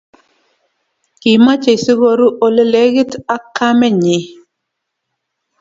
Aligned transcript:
Kimachei 1.21 1.79
sikoru 1.83 2.27
ole 2.45 2.63
lekit 2.73 3.11
ak 3.35 3.43
kamenyi 3.57 4.17